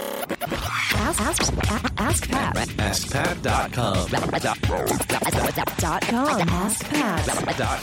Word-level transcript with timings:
Ask, 0.00 1.20
ask, 1.20 1.52
ask 1.98 2.28
Pat. 2.30 2.54
AskPat.com. 2.56 4.08
Dot 5.78 6.02
com. 6.02 6.48
Ask 6.48 6.84
Pat. 6.88 7.26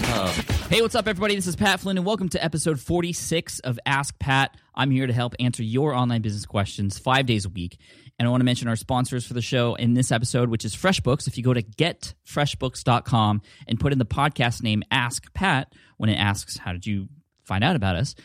.com. 0.04 0.30
Hey, 0.70 0.82
what's 0.82 0.96
up, 0.96 1.08
everybody? 1.08 1.36
This 1.36 1.46
is 1.46 1.56
Pat 1.56 1.80
Flynn, 1.80 1.98
and 1.98 2.06
welcome 2.06 2.30
to 2.30 2.44
episode 2.44 2.80
46 2.80 3.60
of 3.60 3.80
Ask 3.86 4.18
Pat. 4.18 4.58
I'm 4.74 4.90
here 4.92 5.06
to 5.06 5.14
help 5.14 5.36
answer 5.40 5.62
your 5.62 5.94
online 5.94 6.22
business 6.22 6.46
questions 6.46 6.98
five 6.98 7.26
days 7.28 7.46
a 7.46 7.50
week. 7.50 7.78
And 8.18 8.28
I 8.28 8.32
want 8.32 8.42
to 8.42 8.46
mention 8.46 8.68
our 8.68 8.76
sponsors 8.76 9.26
for 9.28 9.34
the 9.36 9.42
show 9.42 9.76
in 9.76 9.94
this 9.94 10.12
episode, 10.12 10.50
which 10.50 10.66
is 10.66 10.76
FreshBooks. 10.76 11.28
If 11.28 11.38
you 11.38 11.44
go 11.44 11.54
to 11.54 11.62
getfreshbooks.com 11.62 13.42
and 13.68 13.80
put 13.80 13.92
in 13.94 14.00
the 14.00 14.06
podcast 14.06 14.64
name 14.64 14.84
Ask 14.90 15.32
Pat, 15.34 15.72
when 15.98 16.10
it 16.10 16.16
asks, 16.16 16.58
How 16.58 16.72
did 16.72 16.88
you 16.88 17.10
find 17.46 17.64
out 17.64 17.76
about 17.76 17.96
us? 17.96 18.16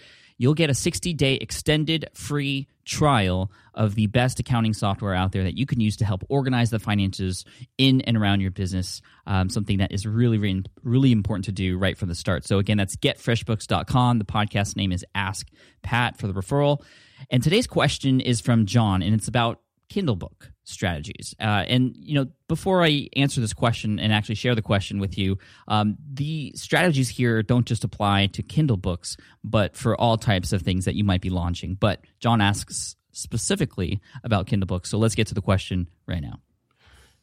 You'll 0.43 0.55
get 0.55 0.71
a 0.71 0.75
60 0.75 1.15
day 1.15 1.35
extended 1.35 2.09
free 2.15 2.67
trial 2.85 3.53
of 3.75 3.95
the 3.95 4.09
best 4.09 4.41
accounting 4.41 4.75
software 4.75 5.15
out 5.15 5.31
there 5.31 5.45
that 5.45 5.57
you 5.57 5.67
can 5.67 5.79
use 5.79 5.99
to 5.99 6.05
help 6.05 6.25
organize 6.29 6.71
the 6.71 6.81
finances 6.81 7.45
in 7.79 8.01
and 8.01 8.17
around 8.17 8.41
your 8.41 8.51
business. 8.51 9.03
Um, 9.25 9.49
something 9.49 9.79
that 9.79 9.93
is 9.93 10.05
really, 10.05 10.39
really, 10.39 10.65
really 10.83 11.13
important 11.13 11.45
to 11.45 11.53
do 11.53 11.79
right 11.79 11.97
from 11.97 12.09
the 12.09 12.17
start. 12.17 12.45
So, 12.45 12.59
again, 12.59 12.77
that's 12.77 12.97
getfreshbooks.com. 12.97 14.19
The 14.19 14.25
podcast 14.25 14.75
name 14.75 14.91
is 14.91 15.05
Ask 15.15 15.47
Pat 15.85 16.19
for 16.19 16.27
the 16.27 16.33
referral. 16.33 16.83
And 17.31 17.41
today's 17.41 17.69
question 17.69 18.21
is 18.21 18.41
from 18.41 18.67
John, 18.67 19.01
and 19.01 19.15
it's 19.15 19.29
about 19.29 19.61
Kindle 19.89 20.17
book 20.17 20.52
strategies. 20.65 21.35
Uh, 21.41 21.65
and 21.67 21.95
you 21.97 22.15
know, 22.15 22.27
before 22.49 22.85
I 22.85 23.09
answer 23.17 23.41
this 23.41 23.53
question 23.53 23.99
and 23.99 24.13
actually 24.13 24.37
share 24.37 24.55
the 24.55 24.63
question 24.63 24.99
with 24.99 25.19
you, 25.19 25.39
um, 25.69 25.97
the 26.13 26.53
strategies 26.55 27.09
here 27.09 27.43
don't 27.43 27.67
just 27.67 27.85
apply 27.85 28.27
to 28.29 28.43
Kindle 28.43 28.77
books, 28.77 29.17
but 29.43 29.77
for 29.77 30.01
all 30.01 30.17
types 30.17 30.53
of 30.53 30.63
things 30.63 30.85
that 30.85 30.95
you 30.95 31.05
might 31.05 31.21
be 31.21 31.31
launching. 31.31 31.75
But 31.75 32.05
John 32.21 32.41
asks 32.41 32.97
specifically 33.13 34.01
about 34.25 34.47
Kindle 34.47 34.67
books, 34.67 34.91
so 34.91 34.99
let's 34.99 35.15
get 35.15 35.27
to 35.29 35.35
the 35.35 35.43
question 35.43 35.89
right 36.07 36.23
now. 36.23 36.41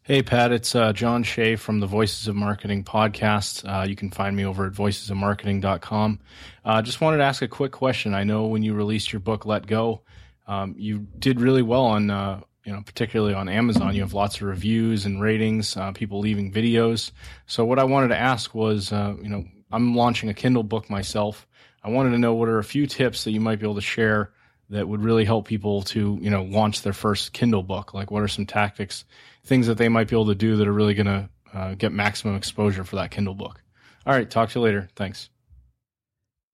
Hey, 0.03 0.23
Pat, 0.23 0.51
it's 0.51 0.73
uh, 0.73 0.91
John 0.91 1.21
Shea 1.21 1.55
from 1.55 1.79
the 1.79 1.85
Voices 1.85 2.27
of 2.27 2.35
Marketing 2.35 2.83
podcast. 2.83 3.63
Uh, 3.63 3.85
you 3.85 3.95
can 3.95 4.09
find 4.09 4.35
me 4.35 4.43
over 4.43 4.65
at 4.65 4.73
voicesofmarketing.com. 4.73 6.19
Uh, 6.65 6.81
just 6.81 6.99
wanted 6.99 7.17
to 7.17 7.23
ask 7.23 7.43
a 7.43 7.47
quick 7.47 7.71
question. 7.71 8.15
I 8.15 8.23
know 8.23 8.47
when 8.47 8.63
you 8.63 8.73
released 8.73 9.13
your 9.13 9.19
book, 9.19 9.45
Let 9.45 9.67
Go, 9.67 10.01
um, 10.47 10.73
you 10.77 11.05
did 11.19 11.39
really 11.39 11.61
well 11.61 11.85
on, 11.85 12.09
uh, 12.09 12.41
you 12.69 12.75
know, 12.75 12.83
particularly 12.83 13.33
on 13.33 13.49
Amazon. 13.49 13.95
You 13.95 14.01
have 14.01 14.13
lots 14.13 14.35
of 14.35 14.43
reviews 14.43 15.03
and 15.03 15.19
ratings, 15.19 15.75
uh, 15.75 15.91
people 15.91 16.19
leaving 16.19 16.51
videos. 16.51 17.11
So, 17.47 17.65
what 17.65 17.79
I 17.79 17.83
wanted 17.83 18.09
to 18.09 18.17
ask 18.17 18.53
was, 18.53 18.93
uh, 18.93 19.15
you 19.19 19.27
know, 19.27 19.43
I'm 19.71 19.95
launching 19.95 20.29
a 20.29 20.35
Kindle 20.35 20.61
book 20.61 20.87
myself. 20.87 21.47
I 21.83 21.89
wanted 21.89 22.11
to 22.11 22.19
know 22.19 22.35
what 22.35 22.47
are 22.47 22.59
a 22.59 22.63
few 22.63 22.85
tips 22.85 23.23
that 23.23 23.31
you 23.31 23.39
might 23.39 23.57
be 23.57 23.65
able 23.65 23.73
to 23.73 23.81
share 23.81 24.33
that 24.69 24.87
would 24.87 25.01
really 25.03 25.25
help 25.25 25.47
people 25.47 25.81
to, 25.81 26.19
you 26.21 26.29
know, 26.29 26.43
launch 26.43 26.83
their 26.83 26.93
first 26.93 27.33
Kindle 27.33 27.63
book. 27.63 27.95
Like, 27.95 28.11
what 28.11 28.21
are 28.21 28.27
some 28.27 28.45
tactics, 28.45 29.03
things 29.43 29.65
that 29.65 29.79
they 29.79 29.89
might 29.89 30.07
be 30.07 30.15
able 30.15 30.27
to 30.27 30.35
do 30.35 30.57
that 30.57 30.67
are 30.67 30.73
really 30.73 30.93
going 30.93 31.07
to 31.07 31.29
uh, 31.51 31.73
get 31.73 31.91
maximum 31.91 32.35
exposure 32.35 32.83
for 32.83 32.97
that 32.97 33.09
Kindle 33.09 33.33
book? 33.33 33.63
All 34.05 34.13
right, 34.13 34.29
talk 34.29 34.49
to 34.49 34.59
you 34.59 34.63
later. 34.63 34.89
Thanks. 34.95 35.31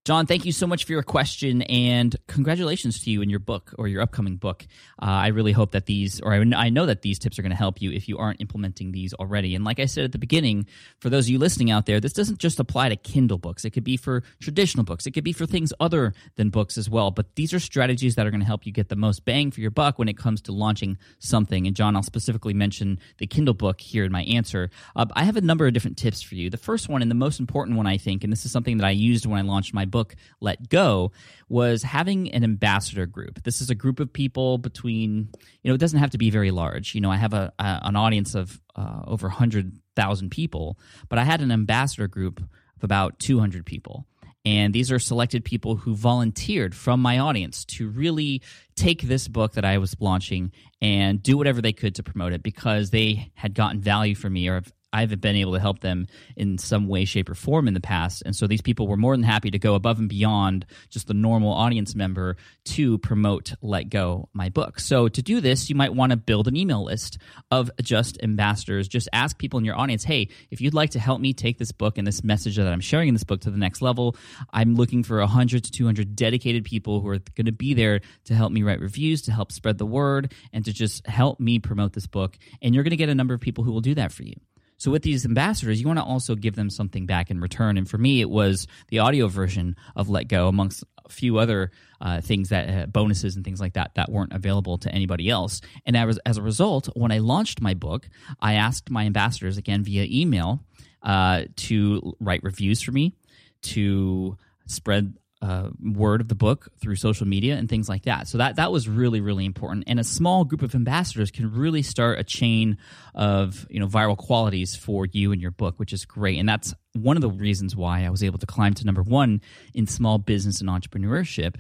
John, 0.06 0.28
thank 0.28 0.46
you 0.46 0.52
so 0.52 0.68
much 0.68 0.84
for 0.84 0.92
your 0.92 1.02
question 1.02 1.64
and 1.64 2.16
congratulations 2.28 3.02
to 3.02 3.10
you 3.10 3.24
in 3.24 3.30
your 3.32 3.40
book 3.40 3.74
or 3.80 3.88
your 3.88 4.04
upcoming 4.04 4.36
book. 4.36 4.68
Uh, 5.02 5.06
I 5.06 5.28
really 5.30 5.52
hope 5.52 5.72
that 5.72 5.88
these, 5.88 6.22
or 6.22 6.32
I, 6.32 6.46
I 6.56 6.70
know 6.70 6.86
that 6.86 7.02
these 7.02 7.18
tips 7.18 7.40
are 7.40 7.42
going 7.42 7.50
to 7.50 7.58
help 7.58 7.82
you 7.82 7.92
if 7.92 8.08
you 8.08 8.20
aren't 8.20 8.40
implementing 8.40 8.92
these 8.92 9.16
already. 9.16 9.56
And 9.56 9.66
like 9.66 9.80
I 9.80 9.86
said 9.86 10.04
at 10.04 10.12
the 10.12 10.20
beginning, 10.20 10.68
for 11.00 11.10
those 11.10 11.26
of 11.26 11.32
you 11.32 11.40
listening 11.40 11.72
out 11.72 11.88
there, 11.88 12.00
this 12.00 12.14
doesn't 12.14 12.38
just 12.38 12.60
apply 12.60 12.90
to 12.90 12.96
Kindle 12.96 13.40
books. 13.40 13.66
It 13.66 13.72
could 13.72 13.84
be 13.84 13.98
for 13.98 14.22
traditional 14.40 14.84
books, 14.84 15.08
it 15.08 15.12
could 15.16 15.24
be 15.24 15.34
for 15.34 15.48
things 15.48 15.74
other 15.80 16.14
than 16.36 16.52
books 16.52 16.78
as 16.78 16.88
well. 16.88 17.10
But 17.10 17.34
these 17.34 17.52
are 17.52 17.60
strategies 17.60 18.14
that 18.14 18.28
are 18.28 18.32
going 18.32 18.42
to 18.42 18.46
help 18.46 18.68
you 18.68 18.72
get 18.72 18.90
the 18.90 18.96
most 18.96 19.26
bang 19.26 19.50
for 19.50 19.60
your 19.60 19.72
buck 19.72 19.98
when 19.98 20.08
it 20.08 20.20
comes 20.20 20.40
to 20.44 20.52
launching 20.52 21.00
something. 21.18 21.66
And 21.66 21.76
John, 21.76 21.96
I'll 21.96 22.04
specifically 22.04 22.54
mention 22.54 23.00
the 23.18 23.26
Kindle 23.26 23.56
book 23.56 23.82
here 23.82 24.04
in 24.04 24.12
my 24.12 24.22
answer. 24.26 24.70
Uh, 24.96 25.08
I 25.16 25.24
have 25.24 25.36
a 25.36 25.42
number 25.42 25.66
of 25.66 25.74
different 25.74 25.98
tips 25.98 26.22
for 26.22 26.36
you. 26.36 26.52
The 26.52 26.58
first 26.58 26.90
one 26.90 27.02
and 27.02 27.10
the 27.10 27.16
most 27.16 27.40
important 27.40 27.76
one, 27.76 27.88
I 27.88 27.98
think, 27.98 28.24
and 28.24 28.32
this 28.32 28.46
is 28.46 28.52
something 28.52 28.78
that 28.78 28.86
I 28.86 28.92
used 28.92 29.26
when 29.26 29.40
I 29.40 29.42
launched 29.42 29.74
my 29.74 29.86
book, 29.95 29.95
Let 30.42 30.70
Go, 30.70 31.12
was 31.50 31.84
having 31.84 32.32
an 32.32 32.44
ambassador 32.44 33.06
group. 33.06 33.44
This 33.44 33.62
is 33.62 33.70
a 33.70 33.76
group 33.76 34.00
of 34.00 34.12
people 34.12 34.58
between, 34.58 35.30
you 35.64 35.70
know, 35.70 35.74
it 35.76 35.80
doesn't 35.80 36.00
have 36.00 36.12
to 36.12 36.18
be 36.18 36.30
very 36.30 36.52
large. 36.52 36.96
You 36.96 37.02
know, 37.02 37.12
I 37.12 37.18
have 37.18 37.34
a, 37.34 37.54
a 37.60 37.82
an 37.84 37.96
audience 37.96 38.36
of 38.36 38.60
uh, 38.76 39.02
over 39.08 39.28
100,000 39.28 40.30
people, 40.30 40.78
but 41.10 41.20
I 41.20 41.24
had 41.24 41.42
an 41.42 41.52
ambassador 41.52 42.08
group 42.08 42.40
of 42.40 42.84
about 42.84 43.20
200 43.20 43.66
people. 43.66 44.06
And 44.46 44.74
these 44.74 44.92
are 44.92 45.00
selected 45.00 45.44
people 45.44 45.76
who 45.76 45.96
volunteered 45.96 46.76
from 46.76 47.02
my 47.02 47.18
audience 47.18 47.66
to 47.66 47.90
really 47.90 48.44
take 48.76 49.02
this 49.02 49.28
book 49.28 49.54
that 49.54 49.66
I 49.66 49.80
was 49.80 49.96
launching 50.00 50.52
and 50.82 51.22
do 51.22 51.36
whatever 51.36 51.62
they 51.62 51.74
could 51.74 51.96
to 51.96 52.04
promote 52.04 52.32
it 52.32 52.44
because 52.44 52.92
they 52.92 53.32
had 53.34 53.56
gotten 53.56 53.82
value 53.82 54.14
from 54.14 54.34
me 54.34 54.48
or 54.48 54.62
have 55.02 55.12
I've 55.12 55.22
been 55.22 55.36
able 55.36 55.54
to 55.54 55.60
help 55.60 55.80
them 55.80 56.08
in 56.36 56.58
some 56.58 56.88
way, 56.88 57.06
shape, 57.06 57.30
or 57.30 57.36
form 57.36 57.68
in 57.68 57.74
the 57.74 57.80
past. 57.80 58.24
And 58.26 58.36
so 58.36 58.48
these 58.48 58.62
people 58.62 58.88
were 58.88 58.98
more 58.98 59.16
than 59.16 59.24
happy 59.24 59.52
to 59.52 59.60
go 59.60 59.76
above 59.76 60.00
and 60.00 60.10
beyond 60.10 60.66
just 60.90 61.08
the 61.08 61.14
normal 61.14 61.54
audience 61.54 61.96
member 61.96 62.38
to 62.66 62.98
promote 62.98 63.54
Let 63.62 63.90
Go, 63.90 64.30
my 64.34 64.50
book. 64.50 64.80
So 64.80 65.08
to 65.08 65.22
do 65.22 65.42
this, 65.42 65.70
you 65.70 65.76
might 65.76 65.94
want 65.94 66.12
to 66.12 66.18
build 66.18 66.48
an 66.48 66.56
email 66.56 66.84
list 66.84 67.18
of 67.52 67.72
just 67.82 68.22
ambassadors. 68.24 68.88
Just 68.88 69.08
ask 69.14 69.38
people 69.38 69.60
in 69.60 69.66
your 69.66 69.78
audience, 69.78 70.04
hey, 70.04 70.30
if 70.50 70.60
you'd 70.60 70.74
like 70.74 70.92
to 70.92 71.00
help 71.00 71.22
me 71.22 71.34
take 71.34 71.58
this 71.58 71.72
book 71.72 71.98
and 71.98 72.06
this 72.06 72.24
message 72.24 72.58
that 72.58 72.68
I'm 72.68 72.82
sharing 72.82 73.08
in 73.08 73.16
this 73.16 73.24
book 73.24 73.42
to 73.42 73.52
the 73.52 73.58
next 73.58 73.82
level, 73.82 74.16
I'm 74.52 74.76
looking 74.76 75.04
for 75.04 75.20
100 75.20 75.64
to 75.64 75.72
200 75.72 76.16
dedicated 76.16 76.66
people 76.66 77.02
who 77.02 77.08
are 77.10 77.20
going 77.36 77.46
to 77.46 77.52
be 77.52 77.74
there 77.74 78.02
to 78.26 78.36
help 78.36 78.52
me 78.52 78.64
write 78.64 78.80
reviews, 78.80 79.22
to 79.24 79.32
help 79.32 79.52
spread 79.52 79.78
the 79.78 79.86
word, 79.86 80.34
and 80.52 80.66
to 80.66 80.74
just 80.74 81.06
help 81.08 81.40
me 81.40 81.60
promote 81.60 81.94
this 81.94 82.08
book. 82.08 82.38
And 82.62 82.74
you're 82.74 82.84
going 82.84 82.92
to 82.92 82.98
get 82.98 83.10
a 83.10 83.16
number 83.16 83.34
of 83.34 83.40
people 83.40 83.64
who 83.64 83.72
will 83.72 83.82
do 83.82 83.96
that 83.96 84.12
for 84.12 84.24
you. 84.24 84.36
So 84.78 84.92
with 84.92 85.04
these 85.04 85.26
ambassadors, 85.26 85.80
you 85.80 85.88
want 85.88 86.00
to 86.00 86.04
also 86.04 86.36
give 86.36 86.56
them 86.56 86.70
something 86.70 87.06
back 87.06 87.32
in 87.32 87.40
return. 87.40 87.78
And 87.78 87.90
for 87.90 87.98
me, 87.98 88.22
it 88.22 88.30
was 88.30 88.68
the 88.90 89.00
audio 89.00 89.28
version 89.28 89.76
of 89.96 90.10
Let 90.10 90.28
Go, 90.28 90.48
amongst 90.48 90.84
a 91.06 91.10
few 91.10 91.38
other 91.38 91.72
uh, 92.02 92.22
things 92.22 92.50
that 92.50 92.70
uh, 92.70 92.86
bonuses 92.88 93.36
and 93.36 93.46
things 93.46 93.62
like 93.62 93.74
that 93.74 93.92
that 93.96 94.12
weren't 94.12 94.34
available 94.34 94.78
to 94.80 94.92
anybody 94.92 95.30
else. 95.30 95.62
And 95.86 95.96
as, 95.96 96.20
as 96.26 96.38
a 96.38 96.42
result, 96.42 96.90
when 96.96 97.12
I 97.12 97.20
launched 97.20 97.62
my 97.62 97.74
book, 97.74 98.08
I 98.40 98.56
asked 98.56 98.90
my 98.90 99.06
ambassadors 99.06 99.58
again 99.58 99.84
via 99.84 100.06
email 100.10 100.64
uh, 101.02 101.44
to 101.56 102.16
write 102.20 102.44
reviews 102.44 102.82
for 102.82 102.92
me, 102.92 103.14
to 103.62 104.38
spread 104.66 105.14
uh, 105.42 105.70
word 105.82 106.22
of 106.22 106.28
the 106.28 106.36
book 106.36 106.70
through 106.80 106.96
social 106.96 107.28
media 107.28 107.56
and 107.56 107.70
things 107.70 107.90
like 107.90 108.04
that. 108.04 108.28
So 108.28 108.38
that 108.38 108.56
that 108.56 108.72
was 108.72 108.88
really 108.88 109.22
really 109.22 109.46
important. 109.46 109.84
And 109.88 110.00
a 110.00 110.04
small 110.04 110.46
group 110.46 110.62
of 110.62 110.74
ambassadors 110.76 111.32
can 111.32 111.52
really 111.52 111.82
start 111.82 112.20
a 112.20 112.24
chain 112.24 112.78
of 113.14 113.68
you 113.70 113.80
know 113.80 113.88
viral 113.88 114.18
qualities 114.18 114.76
for 114.76 115.06
you 115.06 115.32
and 115.32 115.42
your 115.42 115.52
book, 115.52 115.78
which 115.78 115.94
is 115.94 116.06
great. 116.06 116.40
And 116.40 116.48
that's 116.48 116.74
one 116.94 117.18
of 117.18 117.22
the 117.22 117.30
reasons 117.30 117.76
why 117.76 118.06
I 118.06 118.10
was 118.10 118.24
able 118.24 118.40
to 118.40 118.46
climb 118.46 118.74
to 118.76 118.86
number 118.86 119.04
one 119.04 119.42
in 119.74 119.88
small 119.88 120.18
business 120.18 120.62
and 120.62 120.70
entrepreneurship 120.70 121.56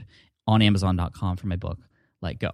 on 0.47 0.61
Amazon.com 0.61 1.37
for 1.37 1.47
my 1.47 1.55
book. 1.57 1.79
Let 2.21 2.39
go. 2.39 2.51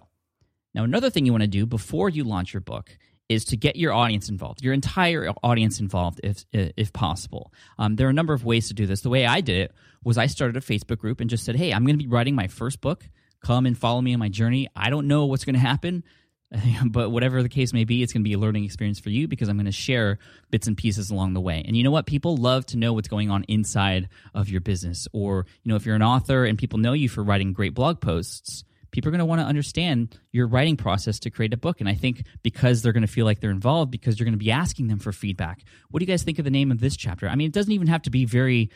Now 0.74 0.84
another 0.84 1.10
thing 1.10 1.26
you 1.26 1.32
want 1.32 1.42
to 1.42 1.48
do 1.48 1.66
before 1.66 2.08
you 2.08 2.24
launch 2.24 2.52
your 2.52 2.62
book 2.62 2.96
is 3.32 3.44
to 3.46 3.56
get 3.56 3.76
your 3.76 3.92
audience 3.92 4.28
involved, 4.28 4.62
your 4.62 4.74
entire 4.74 5.32
audience 5.42 5.80
involved, 5.80 6.20
if 6.22 6.44
if 6.52 6.92
possible. 6.92 7.52
Um, 7.78 7.96
there 7.96 8.06
are 8.06 8.10
a 8.10 8.14
number 8.14 8.34
of 8.34 8.44
ways 8.44 8.68
to 8.68 8.74
do 8.74 8.86
this. 8.86 9.00
The 9.00 9.10
way 9.10 9.26
I 9.26 9.40
did 9.40 9.56
it 9.56 9.72
was 10.04 10.18
I 10.18 10.26
started 10.26 10.56
a 10.56 10.60
Facebook 10.60 10.98
group 10.98 11.20
and 11.20 11.28
just 11.28 11.44
said, 11.44 11.56
"Hey, 11.56 11.72
I'm 11.72 11.84
going 11.84 11.98
to 11.98 12.04
be 12.04 12.10
writing 12.10 12.34
my 12.34 12.46
first 12.46 12.80
book. 12.80 13.08
Come 13.40 13.66
and 13.66 13.76
follow 13.76 14.00
me 14.00 14.12
on 14.14 14.20
my 14.20 14.28
journey. 14.28 14.68
I 14.76 14.90
don't 14.90 15.08
know 15.08 15.26
what's 15.26 15.44
going 15.44 15.54
to 15.54 15.60
happen." 15.60 16.04
but 16.86 17.10
whatever 17.10 17.42
the 17.42 17.48
case 17.48 17.72
may 17.72 17.84
be, 17.84 18.02
it's 18.02 18.12
going 18.12 18.22
to 18.22 18.28
be 18.28 18.34
a 18.34 18.38
learning 18.38 18.64
experience 18.64 19.00
for 19.00 19.10
you 19.10 19.26
because 19.26 19.48
I'm 19.48 19.56
going 19.56 19.66
to 19.66 19.72
share 19.72 20.18
bits 20.50 20.66
and 20.66 20.76
pieces 20.76 21.10
along 21.10 21.34
the 21.34 21.40
way. 21.40 21.62
And 21.66 21.76
you 21.76 21.82
know 21.82 21.90
what? 21.90 22.06
People 22.06 22.36
love 22.36 22.66
to 22.66 22.76
know 22.76 22.92
what's 22.92 23.08
going 23.08 23.30
on 23.30 23.44
inside 23.48 24.08
of 24.34 24.48
your 24.48 24.60
business. 24.60 25.08
Or, 25.12 25.46
you 25.62 25.70
know, 25.70 25.76
if 25.76 25.86
you're 25.86 25.96
an 25.96 26.02
author 26.02 26.44
and 26.44 26.58
people 26.58 26.78
know 26.78 26.92
you 26.92 27.08
for 27.08 27.22
writing 27.22 27.52
great 27.52 27.74
blog 27.74 28.00
posts, 28.00 28.64
people 28.92 29.08
are 29.08 29.12
going 29.12 29.18
to 29.18 29.24
want 29.24 29.40
to 29.40 29.46
understand 29.46 30.18
your 30.30 30.46
writing 30.46 30.76
process 30.76 31.18
to 31.20 31.30
create 31.30 31.52
a 31.52 31.56
book. 31.56 31.80
And 31.80 31.88
I 31.88 31.94
think 31.94 32.24
because 32.42 32.82
they're 32.82 32.92
going 32.92 33.06
to 33.06 33.12
feel 33.12 33.24
like 33.24 33.40
they're 33.40 33.50
involved, 33.50 33.90
because 33.90 34.18
you're 34.18 34.26
going 34.26 34.38
to 34.38 34.44
be 34.44 34.52
asking 34.52 34.86
them 34.88 34.98
for 34.98 35.12
feedback. 35.12 35.64
What 35.90 35.98
do 35.98 36.04
you 36.04 36.12
guys 36.12 36.22
think 36.22 36.38
of 36.38 36.44
the 36.44 36.50
name 36.50 36.70
of 36.70 36.80
this 36.80 36.96
chapter? 36.96 37.28
I 37.28 37.34
mean, 37.34 37.48
it 37.48 37.52
doesn't 37.52 37.72
even 37.72 37.88
have 37.88 38.02
to 38.02 38.10
be 38.10 38.24
very 38.24 38.70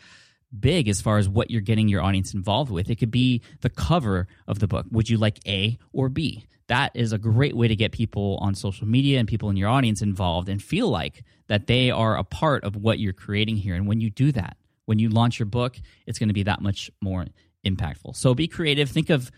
big 0.59 0.89
as 0.89 1.01
far 1.01 1.19
as 1.19 1.29
what 1.29 1.51
you're 1.51 1.61
getting 1.61 1.89
your 1.89 2.03
audience 2.03 2.35
involved 2.35 2.71
with. 2.71 2.91
It 2.91 2.97
could 2.97 3.11
be 3.11 3.43
the 3.61 3.71
cover 3.71 4.27
of 4.47 4.59
the 4.59 4.67
book. 4.67 4.87
Would 4.91 5.09
you 5.09 5.19
like 5.19 5.39
A 5.47 5.79
or 5.93 6.09
B? 6.09 6.47
That 6.69 6.93
is 6.95 7.13
a 7.13 7.19
great 7.19 7.55
way 7.55 7.69
to 7.69 7.77
get 7.77 7.93
people 7.93 8.39
on 8.41 8.55
social 8.55 8.87
media 8.89 9.19
and 9.19 9.29
people 9.29 9.51
in 9.51 9.57
your 9.57 9.69
audience 9.69 10.03
involved 10.03 10.49
and 10.49 10.61
feel 10.61 10.89
like 10.89 11.25
that 11.49 11.67
they 11.67 11.91
are 11.91 12.17
a 12.17 12.25
part 12.25 12.65
of 12.65 12.75
what 12.75 12.99
you're 12.99 13.13
creating 13.13 13.57
here. 13.57 13.75
And 13.75 13.87
when 13.87 14.01
you 14.01 14.11
do 14.11 14.33
that, 14.33 14.57
when 14.87 14.99
you 14.99 15.09
launch 15.09 15.39
your 15.39 15.47
book, 15.47 15.77
it's 16.07 16.19
going 16.19 16.29
to 16.29 16.35
be 16.35 16.45
that 16.45 16.63
much 16.63 16.91
more 17.01 17.27
impactful. 17.65 18.17
So 18.17 18.35
be 18.35 18.49
creative. 18.49 18.89
Think 18.91 19.11
of 19.11 19.31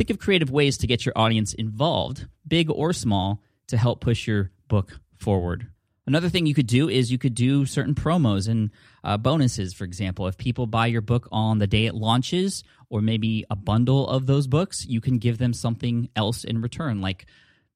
think 0.00 0.08
of 0.08 0.18
creative 0.18 0.50
ways 0.50 0.78
to 0.78 0.86
get 0.86 1.04
your 1.04 1.12
audience 1.14 1.52
involved, 1.52 2.26
big 2.48 2.70
or 2.70 2.90
small, 2.90 3.42
to 3.66 3.76
help 3.76 4.00
push 4.00 4.26
your 4.26 4.50
book 4.66 4.98
forward. 5.18 5.66
Another 6.06 6.30
thing 6.30 6.46
you 6.46 6.54
could 6.54 6.66
do 6.66 6.88
is 6.88 7.12
you 7.12 7.18
could 7.18 7.34
do 7.34 7.66
certain 7.66 7.94
promos 7.94 8.48
and 8.48 8.70
uh, 9.04 9.18
bonuses. 9.18 9.74
For 9.74 9.84
example, 9.84 10.26
if 10.26 10.38
people 10.38 10.66
buy 10.66 10.86
your 10.86 11.02
book 11.02 11.28
on 11.30 11.58
the 11.58 11.66
day 11.66 11.84
it 11.84 11.94
launches, 11.94 12.64
or 12.88 13.02
maybe 13.02 13.44
a 13.50 13.56
bundle 13.56 14.08
of 14.08 14.24
those 14.24 14.46
books, 14.46 14.86
you 14.86 15.02
can 15.02 15.18
give 15.18 15.36
them 15.36 15.52
something 15.52 16.08
else 16.16 16.44
in 16.44 16.62
return, 16.62 17.02
like 17.02 17.26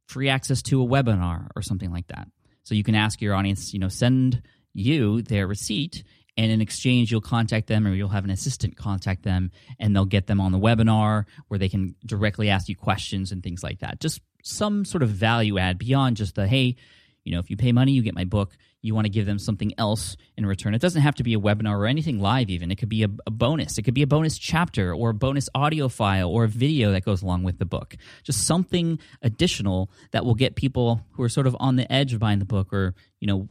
free 0.07 0.31
access 0.31 0.63
to 0.63 0.83
a 0.83 0.87
webinar 0.87 1.51
or 1.55 1.61
something 1.61 1.93
like 1.93 2.07
that. 2.07 2.27
So 2.63 2.75
you 2.75 2.85
can 2.85 2.95
ask 2.95 3.21
your 3.21 3.35
audience, 3.35 3.75
you 3.75 3.81
know, 3.81 3.89
send 3.89 4.41
you 4.73 5.21
their 5.21 5.47
receipt 5.47 6.05
and 6.37 6.51
in 6.51 6.61
exchange 6.61 7.11
you'll 7.11 7.21
contact 7.21 7.67
them 7.67 7.87
or 7.87 7.95
you'll 7.95 8.09
have 8.09 8.25
an 8.25 8.31
assistant 8.31 8.77
contact 8.77 9.23
them 9.23 9.51
and 9.79 9.95
they'll 9.95 10.05
get 10.05 10.27
them 10.27 10.41
on 10.41 10.53
the 10.53 10.59
webinar 10.59 11.25
where 11.49 11.59
they 11.59 11.69
can 11.69 11.95
directly 12.05 12.51
ask 12.51 12.69
you 12.69 12.77
questions 12.77 13.33
and 13.33 13.43
things 13.43 13.63
like 13.63 13.81
that. 13.81 14.01
Just 14.01 14.21
some 14.43 14.85
sort 14.85 15.03
of 15.03 15.09
value 15.09 15.59
add 15.59 15.79
beyond 15.79 16.17
just 16.17 16.35
the 16.35 16.47
hey 16.47 16.77
you 17.25 17.33
know 17.33 17.39
if 17.39 17.51
you 17.51 17.57
pay 17.57 17.73
money 17.73 17.93
you 17.93 18.03
get 18.03 18.15
my 18.15 18.25
book. 18.25 18.57
You 18.83 18.95
want 18.95 19.07
to 19.07 19.11
give 19.11 19.25
them 19.25 19.39
something 19.39 19.73
else 19.79 20.15
in 20.37 20.45
return. 20.45 20.75
It 20.75 20.83
doesn't 20.83 21.01
have 21.01 21.15
to 21.15 21.23
be 21.23 21.33
a 21.33 21.39
webinar 21.39 21.79
or 21.79 21.87
anything 21.87 22.21
live 22.21 22.51
even. 22.51 22.71
It 22.71 22.77
could 22.77 22.91
be 22.91 23.03
a, 23.03 23.09
a 23.27 23.31
bonus. 23.31 23.79
It 23.79 23.83
could 23.83 23.95
be 23.95 24.03
a 24.03 24.07
bonus 24.07 24.37
chapter 24.37 24.93
or 24.93 25.09
a 25.09 25.15
bonus 25.15 25.49
audio 25.55 25.89
file 25.89 26.29
or 26.29 26.45
a 26.45 26.49
video 26.49 26.93
that 26.93 27.03
goes 27.03 27.23
along 27.23 27.45
with 27.45 27.59
the 27.59 27.65
book. 27.65 27.97
Just 28.25 28.47
something 28.47 28.99
additional 29.23 29.91
that 30.11 30.27
will 30.27 30.35
get 30.35 30.55
people 30.55 31.01
who 31.13 31.23
are 31.23 31.31
sort 31.31 31.47
of 31.47 31.57
on 31.59 31.77
the 31.77 31.91
edge 31.91 32.13
of 32.13 32.21
buying 32.21 32.41
the 32.41 32.45
book 32.45 32.75
or 32.75 32.95
you 33.21 33.27
know 33.27 33.49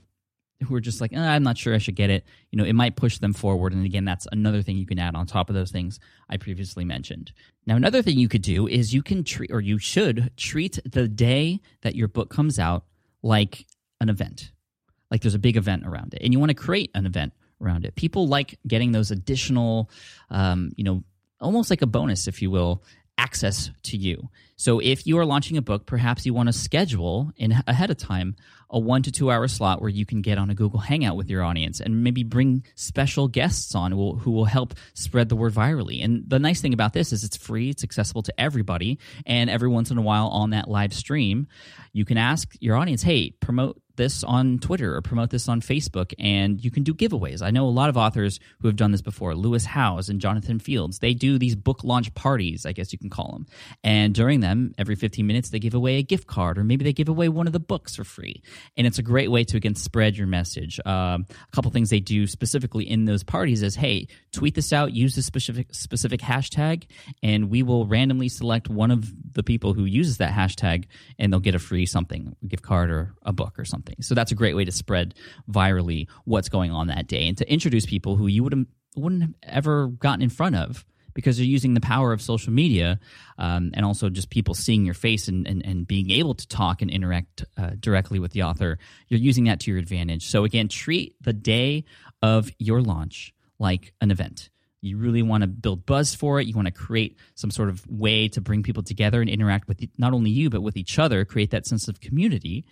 who 0.64 0.76
are 0.76 0.82
just 0.82 1.02
like, 1.02 1.14
eh, 1.14 1.20
I'm 1.20 1.44
not 1.44 1.58
sure 1.58 1.74
I 1.74 1.78
should 1.78 1.96
get 1.96 2.10
it, 2.10 2.26
you 2.52 2.58
know, 2.58 2.64
it 2.64 2.74
might 2.74 2.96
push 2.96 3.18
them 3.20 3.34
forward. 3.34 3.74
And 3.74 3.86
again, 3.86 4.06
that's 4.06 4.28
another 4.32 4.62
thing 4.62 4.78
you 4.78 4.86
can 4.86 5.00
add 5.00 5.16
on 5.16 5.26
top 5.26 5.50
of 5.50 5.56
those 5.56 5.72
things 5.72 6.00
I 6.30 6.38
previously 6.38 6.86
mentioned. 6.86 7.32
Now, 7.66 7.76
another 7.76 8.02
thing 8.02 8.18
you 8.18 8.30
could 8.30 8.42
do 8.42 8.68
is 8.68 8.94
you 8.94 9.04
can 9.04 9.24
treat, 9.24 9.52
or 9.52 9.62
you 9.62 9.78
should 9.78 10.32
treat 10.38 10.80
the 10.86 11.08
day 11.08 11.62
that 11.82 11.96
your 11.96 12.08
book 12.08 12.30
comes 12.30 12.60
out 12.60 12.86
like 13.22 13.66
an 14.02 14.10
event. 14.10 14.52
Like 15.12 15.22
there's 15.22 15.36
a 15.36 15.40
big 15.40 15.58
event 15.58 15.86
around 15.86 16.14
it, 16.14 16.22
and 16.24 16.34
you 16.34 16.40
want 16.40 16.50
to 16.50 16.56
create 16.56 16.92
an 16.96 17.06
event 17.06 17.34
around 17.62 17.86
it. 17.86 17.96
People 17.96 18.28
like 18.28 18.60
getting 18.68 18.92
those 18.92 19.12
additional, 19.12 19.90
um, 20.30 20.72
you 20.76 20.84
know, 20.84 21.04
almost 21.40 21.70
like 21.70 21.82
a 21.82 21.88
bonus, 21.88 22.28
if 22.28 22.42
you 22.42 22.50
will, 22.50 22.84
access 23.18 23.70
to 23.84 23.98
you. 23.98 24.30
So 24.64 24.80
if 24.80 25.06
you 25.06 25.18
are 25.20 25.26
launching 25.26 25.58
a 25.58 25.62
book, 25.62 25.86
perhaps 25.86 26.26
you 26.26 26.34
want 26.34 26.48
to 26.48 26.54
schedule 26.54 27.34
in 27.36 27.54
ahead 27.68 27.92
of 27.92 27.98
time 27.98 28.38
a 28.70 28.80
one 28.80 29.04
to 29.04 29.12
two 29.12 29.30
hour 29.30 29.46
slot 29.50 29.82
where 29.82 29.90
you 29.90 30.06
can 30.06 30.22
get 30.22 30.38
on 30.38 30.50
a 30.50 30.56
Google 30.56 30.80
Hangout 30.80 31.18
with 31.18 31.30
your 31.30 31.44
audience 31.44 31.82
and 31.82 32.02
maybe 32.02 32.24
bring 32.24 32.64
special 32.74 33.28
guests 33.28 33.76
on 33.76 33.92
who 33.92 33.98
will, 33.98 34.16
who 34.16 34.32
will 34.32 34.46
help 34.46 34.74
spread 34.94 35.28
the 35.28 35.36
word 35.36 35.54
virally. 35.54 36.02
And 36.02 36.24
the 36.30 36.40
nice 36.40 36.62
thing 36.62 36.74
about 36.74 36.94
this 36.94 37.12
is 37.12 37.26
it's 37.26 37.36
free, 37.36 37.72
it's 37.72 37.84
accessible 37.84 38.24
to 38.24 38.40
everybody, 38.40 39.00
and 39.26 39.50
every 39.50 39.68
once 39.68 39.92
in 39.92 39.98
a 39.98 40.02
while 40.02 40.28
on 40.30 40.52
that 40.52 40.70
live 40.70 40.94
stream, 40.94 41.48
you 41.92 42.06
can 42.06 42.18
ask 42.18 42.56
your 42.62 42.78
audience, 42.78 43.04
"Hey, 43.04 43.32
promote 43.32 43.82
this 43.96 44.24
on 44.24 44.60
Twitter 44.60 44.96
or 44.96 45.02
promote 45.02 45.30
this 45.30 45.48
on 45.48 45.62
Facebook, 45.62 46.14
and 46.18 46.64
you 46.64 46.72
can 46.72 46.84
do 46.84 46.94
giveaways. 46.94 47.42
I 47.42 47.52
know 47.52 47.68
a 47.68 47.70
lot 47.70 47.90
of 47.90 47.98
authors 47.98 48.40
who 48.60 48.68
have 48.68 48.76
done 48.76 48.92
this 48.92 49.02
before. 49.02 49.36
Lewis 49.36 49.66
Howes 49.66 50.10
and 50.10 50.20
Jonathan 50.20 50.60
Fields. 50.60 51.00
They 51.00 51.14
do 51.14 51.38
these 51.38 51.56
book 51.56 51.84
launch 51.84 52.14
parties, 52.14 52.66
I 52.66 52.72
guess 52.72 52.92
you 52.92 53.00
can 53.00 53.10
call 53.10 53.32
them. 53.34 53.46
And 53.84 54.14
during 54.14 54.40
them, 54.40 54.53
every 54.78 54.96
15 54.96 55.26
minutes, 55.26 55.50
they 55.50 55.60
give 55.60 55.74
away 55.74 55.98
a 55.98 56.04
gift 56.04 56.28
card, 56.28 56.58
or 56.58 56.64
maybe 56.64 56.84
they 56.84 56.94
give 56.94 57.10
away 57.10 57.30
one 57.30 57.48
of 57.48 57.54
the 57.54 57.60
books 57.60 57.96
for 57.96 58.04
free. 58.04 58.42
And 58.78 58.88
it's 58.88 59.00
a 59.00 59.04
great 59.04 59.32
way 59.32 59.44
to 59.46 59.58
again 59.58 59.76
spread 59.76 60.18
your 60.18 60.28
message. 60.28 60.80
Um, 60.86 61.26
a 61.30 61.52
couple 61.52 61.72
things 61.72 61.90
they 61.90 62.00
do 62.00 62.28
specifically 62.28 62.90
in 62.90 63.06
those 63.06 63.24
parties 63.24 63.64
is, 63.64 63.76
hey, 63.76 64.08
tweet 64.32 64.56
this 64.56 64.74
out, 64.74 64.94
use 64.94 65.16
this 65.16 65.26
specific 65.26 65.74
specific 65.74 66.22
hashtag, 66.22 66.86
and 67.22 67.50
we 67.50 67.64
will 67.64 67.86
randomly 67.86 68.30
select 68.30 68.70
one 68.70 68.92
of 68.92 69.12
the 69.34 69.44
people 69.44 69.74
who 69.74 69.86
uses 69.86 70.18
that 70.18 70.32
hashtag, 70.32 70.86
and 71.20 71.32
they'll 71.32 71.40
get 71.40 71.56
a 71.56 71.60
free 71.60 71.86
something, 71.86 72.36
gift 72.48 72.64
card 72.64 72.90
or 72.90 73.14
a 73.24 73.34
book 73.34 73.58
or 73.58 73.66
something. 73.66 73.96
So 74.02 74.16
that's 74.16 74.32
a 74.32 74.36
great 74.36 74.56
way 74.56 74.66
to 74.66 74.72
spread 74.72 75.16
virally 75.50 76.08
what's 76.26 76.50
going 76.50 76.72
on 76.72 76.88
that 76.88 77.08
day 77.08 77.28
and 77.28 77.38
to 77.38 77.52
introduce 77.52 77.86
people 77.86 78.16
who 78.16 78.28
you 78.28 78.44
would 78.44 78.66
wouldn't 78.96 79.22
have 79.22 79.34
ever 79.44 79.88
gotten 79.88 80.22
in 80.22 80.30
front 80.30 80.56
of 80.56 80.86
because 81.14 81.40
you're 81.40 81.48
using 81.48 81.74
the 81.74 81.82
power 81.82 82.14
of 82.14 82.22
social 82.22 82.52
media 82.52 83.00
um, 83.38 83.72
and 83.74 83.86
also 83.86 84.10
just 84.10 84.30
people 84.30 84.54
seeing 84.54 84.86
your 84.86 84.94
face 84.94 85.28
and, 85.28 85.48
and, 85.48 85.66
and 85.66 85.88
being 85.88 86.12
able 86.12 86.34
to 86.34 86.48
talk 86.48 86.82
and 86.82 86.92
interact 86.92 87.46
uh, 87.58 87.72
directly 87.80 88.20
with 88.20 88.32
the 88.32 88.44
author. 88.44 88.78
You're 89.08 89.20
using 89.20 89.46
that 89.46 89.60
to 89.62 89.72
your 89.72 89.80
advantage. 89.80 90.28
So, 90.28 90.44
again, 90.44 90.68
treat 90.68 91.16
the 91.22 91.34
day 91.34 91.86
of 92.22 92.50
your 92.60 92.82
launch 92.82 93.34
like 93.60 93.94
an 94.02 94.12
event. 94.12 94.50
You 94.82 94.98
really 94.98 95.22
want 95.22 95.42
to 95.44 95.48
build 95.48 95.86
buzz 95.86 96.14
for 96.14 96.42
it. 96.42 96.48
You 96.48 96.56
want 96.56 96.68
to 96.68 96.74
create 96.74 97.18
some 97.36 97.52
sort 97.52 97.70
of 97.70 97.88
way 97.88 98.28
to 98.30 98.42
bring 98.42 98.64
people 98.64 98.84
together 98.84 99.22
and 99.22 99.30
interact 99.30 99.70
with 99.70 99.82
not 99.98 100.14
only 100.14 100.30
you, 100.30 100.50
but 100.50 100.62
with 100.62 100.76
each 100.76 101.00
other, 101.00 101.24
create 101.24 101.52
that 101.52 101.66
sense 101.66 101.88
of 101.88 102.02
community 102.02 102.66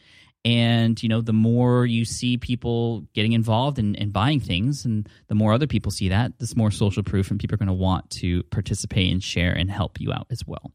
and 0.43 1.01
you 1.01 1.09
know 1.09 1.21
the 1.21 1.33
more 1.33 1.85
you 1.85 2.05
see 2.05 2.37
people 2.37 3.01
getting 3.13 3.33
involved 3.33 3.77
and, 3.77 3.97
and 3.97 4.11
buying 4.11 4.39
things 4.39 4.85
and 4.85 5.07
the 5.27 5.35
more 5.35 5.53
other 5.53 5.67
people 5.67 5.91
see 5.91 6.09
that 6.09 6.37
this 6.39 6.55
more 6.55 6.71
social 6.71 7.03
proof 7.03 7.29
and 7.29 7.39
people 7.39 7.53
are 7.53 7.57
going 7.57 7.67
to 7.67 7.73
want 7.73 8.09
to 8.09 8.43
participate 8.43 9.11
and 9.11 9.23
share 9.23 9.51
and 9.51 9.69
help 9.69 9.99
you 9.99 10.11
out 10.11 10.27
as 10.31 10.45
well. 10.45 10.71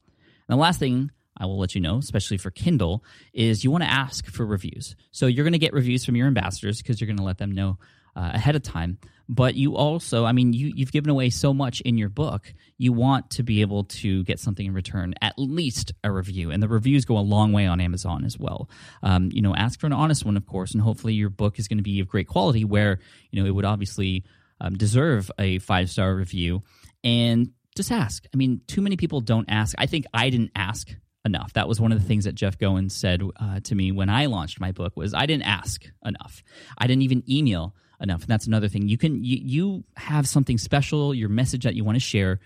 And 0.48 0.56
the 0.56 0.60
last 0.60 0.78
thing 0.78 1.10
i 1.38 1.44
will 1.44 1.58
let 1.58 1.74
you 1.74 1.82
know 1.82 1.98
especially 1.98 2.38
for 2.38 2.50
kindle 2.50 3.04
is 3.34 3.62
you 3.62 3.70
want 3.70 3.84
to 3.84 3.90
ask 3.90 4.26
for 4.26 4.46
reviews. 4.46 4.94
So 5.10 5.26
you're 5.26 5.44
going 5.44 5.52
to 5.52 5.58
get 5.58 5.72
reviews 5.72 6.04
from 6.04 6.16
your 6.16 6.28
ambassadors 6.28 6.80
because 6.80 7.00
you're 7.00 7.06
going 7.06 7.18
to 7.18 7.24
let 7.24 7.38
them 7.38 7.52
know 7.52 7.78
uh, 8.16 8.30
ahead 8.34 8.56
of 8.56 8.62
time. 8.62 8.98
But 9.28 9.56
you 9.56 9.76
also, 9.76 10.24
I 10.24 10.32
mean, 10.32 10.52
you, 10.52 10.72
you've 10.74 10.92
given 10.92 11.10
away 11.10 11.30
so 11.30 11.52
much 11.52 11.80
in 11.80 11.98
your 11.98 12.08
book. 12.08 12.52
You 12.78 12.92
want 12.92 13.30
to 13.30 13.42
be 13.42 13.60
able 13.60 13.84
to 13.84 14.22
get 14.24 14.38
something 14.38 14.64
in 14.64 14.72
return, 14.72 15.14
at 15.20 15.34
least 15.36 15.92
a 16.04 16.12
review. 16.12 16.52
And 16.52 16.62
the 16.62 16.68
reviews 16.68 17.04
go 17.04 17.18
a 17.18 17.20
long 17.20 17.52
way 17.52 17.66
on 17.66 17.80
Amazon 17.80 18.24
as 18.24 18.38
well. 18.38 18.70
Um, 19.02 19.30
you 19.32 19.42
know, 19.42 19.54
ask 19.54 19.80
for 19.80 19.86
an 19.86 19.92
honest 19.92 20.24
one, 20.24 20.36
of 20.36 20.46
course, 20.46 20.74
and 20.74 20.82
hopefully 20.82 21.14
your 21.14 21.28
book 21.28 21.58
is 21.58 21.66
going 21.66 21.78
to 21.78 21.82
be 21.82 21.98
of 22.00 22.06
great 22.06 22.28
quality 22.28 22.64
where, 22.64 23.00
you 23.32 23.42
know, 23.42 23.48
it 23.48 23.52
would 23.52 23.64
obviously 23.64 24.24
um, 24.60 24.74
deserve 24.74 25.30
a 25.38 25.58
five 25.58 25.90
star 25.90 26.14
review. 26.14 26.62
And 27.02 27.50
just 27.76 27.92
ask. 27.92 28.24
I 28.32 28.36
mean, 28.36 28.62
too 28.66 28.80
many 28.80 28.96
people 28.96 29.20
don't 29.20 29.50
ask. 29.50 29.74
I 29.78 29.86
think 29.86 30.06
I 30.14 30.30
didn't 30.30 30.52
ask 30.56 30.88
enough. 31.24 31.52
That 31.52 31.68
was 31.68 31.80
one 31.80 31.92
of 31.92 32.00
the 32.00 32.06
things 32.06 32.24
that 32.24 32.34
Jeff 32.34 32.56
Goins 32.58 32.92
said 32.92 33.22
uh, 33.38 33.60
to 33.60 33.74
me 33.74 33.92
when 33.92 34.08
I 34.08 34.26
launched 34.26 34.60
my 34.60 34.72
book 34.72 34.96
was 34.96 35.12
I 35.12 35.26
didn't 35.26 35.46
ask 35.46 35.84
enough. 36.04 36.42
I 36.78 36.86
didn't 36.86 37.02
even 37.02 37.22
email 37.28 37.74
enough. 38.00 38.22
And 38.22 38.28
that's 38.28 38.46
another 38.46 38.68
thing. 38.68 38.88
You 38.88 38.98
can 38.98 39.22
you, 39.24 39.38
you 39.40 39.84
have 39.96 40.28
something 40.28 40.58
special, 40.58 41.14
your 41.14 41.28
message 41.28 41.64
that 41.64 41.74
you 41.74 41.84
want 41.84 41.96
to 41.96 42.00
share. 42.00 42.40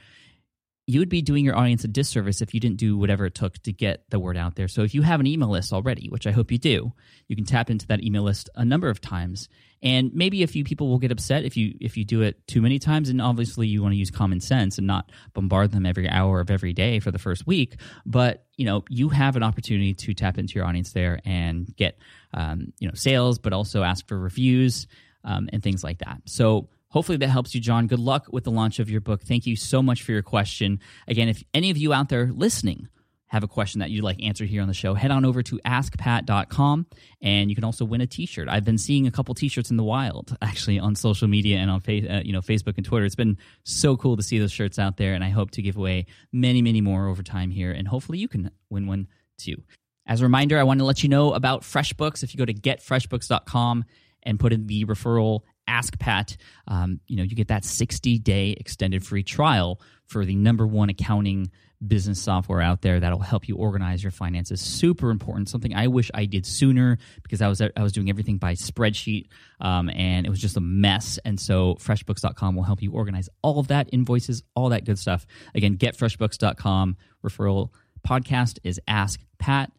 You 0.86 0.98
would 0.98 1.08
be 1.08 1.22
doing 1.22 1.44
your 1.44 1.56
audience 1.56 1.84
a 1.84 1.88
disservice 1.88 2.40
if 2.40 2.52
you 2.52 2.58
didn't 2.58 2.78
do 2.78 2.98
whatever 2.98 3.24
it 3.26 3.34
took 3.34 3.58
to 3.62 3.72
get 3.72 4.04
the 4.10 4.18
word 4.18 4.36
out 4.36 4.56
there. 4.56 4.66
So 4.66 4.82
if 4.82 4.92
you 4.92 5.02
have 5.02 5.20
an 5.20 5.26
email 5.26 5.48
list 5.50 5.72
already, 5.72 6.08
which 6.08 6.26
I 6.26 6.32
hope 6.32 6.50
you 6.50 6.58
do, 6.58 6.92
you 7.28 7.36
can 7.36 7.44
tap 7.44 7.70
into 7.70 7.86
that 7.88 8.02
email 8.02 8.24
list 8.24 8.50
a 8.56 8.64
number 8.64 8.88
of 8.88 9.00
times. 9.00 9.48
And 9.82 10.12
maybe 10.14 10.42
a 10.42 10.46
few 10.46 10.64
people 10.64 10.88
will 10.88 10.98
get 10.98 11.12
upset 11.12 11.44
if 11.44 11.56
you 11.56 11.76
if 11.80 11.96
you 11.96 12.04
do 12.04 12.22
it 12.22 12.46
too 12.46 12.60
many 12.60 12.78
times. 12.78 13.08
And 13.08 13.22
obviously 13.22 13.66
you 13.66 13.82
want 13.82 13.92
to 13.92 13.98
use 13.98 14.10
common 14.10 14.40
sense 14.40 14.78
and 14.78 14.86
not 14.86 15.10
bombard 15.32 15.70
them 15.70 15.86
every 15.86 16.08
hour 16.08 16.40
of 16.40 16.50
every 16.50 16.72
day 16.72 16.98
for 16.98 17.10
the 17.10 17.18
first 17.18 17.46
week. 17.46 17.76
But 18.04 18.44
you 18.56 18.66
know, 18.66 18.84
you 18.88 19.08
have 19.08 19.36
an 19.36 19.42
opportunity 19.42 19.94
to 19.94 20.12
tap 20.12 20.38
into 20.38 20.54
your 20.54 20.66
audience 20.66 20.92
there 20.92 21.20
and 21.24 21.74
get 21.76 21.98
um, 22.34 22.72
you 22.78 22.88
know 22.88 22.94
sales, 22.94 23.38
but 23.38 23.52
also 23.52 23.82
ask 23.82 24.06
for 24.06 24.18
reviews 24.18 24.86
um, 25.24 25.48
and 25.52 25.62
things 25.62 25.84
like 25.84 25.98
that. 25.98 26.22
So 26.26 26.68
hopefully 26.88 27.18
that 27.18 27.28
helps 27.28 27.54
you, 27.54 27.60
John. 27.60 27.86
Good 27.86 28.00
luck 28.00 28.26
with 28.30 28.44
the 28.44 28.50
launch 28.50 28.78
of 28.78 28.90
your 28.90 29.00
book. 29.00 29.22
Thank 29.22 29.46
you 29.46 29.56
so 29.56 29.82
much 29.82 30.02
for 30.02 30.12
your 30.12 30.22
question. 30.22 30.80
Again, 31.08 31.28
if 31.28 31.42
any 31.54 31.70
of 31.70 31.76
you 31.76 31.92
out 31.92 32.08
there 32.08 32.26
listening 32.26 32.88
have 33.28 33.44
a 33.44 33.48
question 33.48 33.78
that 33.78 33.90
you'd 33.90 34.02
like 34.02 34.20
answered 34.20 34.48
here 34.48 34.60
on 34.60 34.66
the 34.66 34.74
show, 34.74 34.92
head 34.92 35.12
on 35.12 35.24
over 35.24 35.40
to 35.40 35.60
askpat.com 35.64 36.86
and 37.22 37.48
you 37.48 37.54
can 37.54 37.62
also 37.62 37.84
win 37.84 38.00
a 38.00 38.06
t-shirt. 38.06 38.48
I've 38.48 38.64
been 38.64 38.78
seeing 38.78 39.06
a 39.06 39.10
couple 39.12 39.34
t-shirts 39.36 39.70
in 39.70 39.76
the 39.76 39.84
wild 39.84 40.36
actually 40.42 40.80
on 40.80 40.96
social 40.96 41.28
media 41.28 41.58
and 41.58 41.70
on 41.70 41.80
uh, 41.88 42.22
you 42.24 42.32
know 42.32 42.40
Facebook 42.40 42.76
and 42.76 42.84
Twitter. 42.84 43.06
It's 43.06 43.14
been 43.14 43.38
so 43.62 43.96
cool 43.96 44.16
to 44.16 44.22
see 44.22 44.40
those 44.40 44.52
shirts 44.52 44.80
out 44.80 44.96
there 44.96 45.14
and 45.14 45.22
I 45.22 45.28
hope 45.28 45.52
to 45.52 45.62
give 45.62 45.76
away 45.76 46.06
many 46.32 46.60
many 46.60 46.80
more 46.80 47.06
over 47.06 47.22
time 47.22 47.50
here 47.50 47.70
and 47.70 47.86
hopefully 47.86 48.18
you 48.18 48.26
can 48.26 48.50
win 48.68 48.88
one 48.88 49.06
too. 49.38 49.62
As 50.06 50.20
a 50.20 50.24
reminder, 50.24 50.58
I 50.58 50.64
want 50.64 50.80
to 50.80 50.84
let 50.84 51.04
you 51.04 51.08
know 51.08 51.34
about 51.34 51.62
FreshBooks. 51.62 52.24
If 52.24 52.34
you 52.34 52.38
go 52.38 52.44
to 52.44 52.54
getfreshbooks.com 52.54 53.84
and 54.22 54.38
put 54.38 54.52
in 54.52 54.66
the 54.66 54.84
referral 54.84 55.40
ask 55.66 55.98
pat. 55.98 56.36
Um, 56.66 57.00
you 57.06 57.16
know 57.16 57.22
you 57.22 57.36
get 57.36 57.48
that 57.48 57.64
60 57.64 58.18
day 58.18 58.56
extended 58.58 59.04
free 59.04 59.22
trial 59.22 59.80
for 60.06 60.24
the 60.24 60.34
number 60.34 60.66
one 60.66 60.90
accounting 60.90 61.50
business 61.86 62.20
software 62.20 62.60
out 62.60 62.82
there 62.82 63.00
that'll 63.00 63.20
help 63.20 63.48
you 63.48 63.56
organize 63.56 64.02
your 64.02 64.10
finances. 64.10 64.60
Super 64.60 65.10
important. 65.10 65.48
Something 65.48 65.74
i 65.74 65.86
wish 65.86 66.10
i 66.12 66.26
did 66.26 66.44
sooner 66.44 66.98
because 67.22 67.40
i 67.40 67.48
was 67.48 67.60
i 67.60 67.82
was 67.82 67.92
doing 67.92 68.10
everything 68.10 68.38
by 68.38 68.54
spreadsheet 68.54 69.28
um, 69.60 69.88
and 69.90 70.26
it 70.26 70.30
was 70.30 70.40
just 70.40 70.56
a 70.56 70.60
mess. 70.60 71.18
And 71.24 71.38
so 71.40 71.76
freshbooks.com 71.76 72.56
will 72.56 72.64
help 72.64 72.82
you 72.82 72.92
organize 72.92 73.28
all 73.42 73.58
of 73.58 73.68
that 73.68 73.88
invoices 73.92 74.42
all 74.54 74.70
that 74.70 74.84
good 74.84 74.98
stuff. 74.98 75.26
Again 75.54 75.76
get 75.76 75.96
freshbooks.com 75.96 76.96
referral 77.24 77.70
podcast 78.06 78.58
is 78.64 78.80
ask 78.88 79.20
pat 79.38 79.70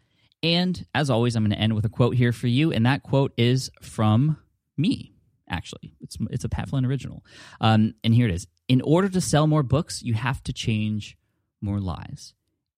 and 0.43 0.85
as 0.93 1.09
always, 1.09 1.35
I'm 1.35 1.43
going 1.43 1.51
to 1.51 1.59
end 1.59 1.73
with 1.73 1.85
a 1.85 1.89
quote 1.89 2.15
here 2.15 2.31
for 2.31 2.47
you, 2.47 2.71
and 2.71 2.85
that 2.85 3.03
quote 3.03 3.33
is 3.37 3.71
from 3.81 4.37
me. 4.77 5.13
Actually, 5.49 5.93
it's 5.99 6.17
it's 6.29 6.43
a 6.45 6.49
Pat 6.49 6.69
Flynn 6.69 6.85
original, 6.85 7.23
um, 7.59 7.93
and 8.03 8.13
here 8.13 8.27
it 8.27 8.33
is. 8.33 8.47
In 8.67 8.81
order 8.81 9.09
to 9.09 9.19
sell 9.19 9.47
more 9.47 9.63
books, 9.63 10.01
you 10.01 10.13
have 10.13 10.41
to 10.43 10.53
change 10.53 11.17
more 11.61 11.79
lives, 11.79 12.33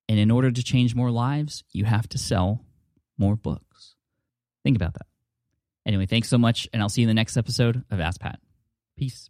and 0.09 0.17
in 0.19 0.31
order 0.31 0.51
to 0.51 0.63
change 0.63 0.95
more 0.95 1.11
lives, 1.11 1.63
you 1.71 1.85
have 1.85 2.09
to 2.09 2.17
sell 2.17 2.65
more 3.17 3.35
books. 3.35 3.95
Think 4.63 4.75
about 4.75 4.93
that. 4.93 5.05
Anyway, 5.85 6.05
thanks 6.05 6.29
so 6.29 6.37
much, 6.37 6.67
and 6.73 6.81
I'll 6.81 6.89
see 6.89 7.01
you 7.01 7.05
in 7.05 7.09
the 7.09 7.13
next 7.13 7.37
episode 7.37 7.83
of 7.91 7.99
Ask 7.99 8.19
Pat. 8.19 8.39
Peace. 8.97 9.29